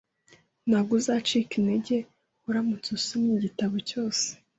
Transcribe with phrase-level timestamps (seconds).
[0.67, 1.95] Ntabwo uzacika intege
[2.49, 4.25] uramutse usomye igitabo cyose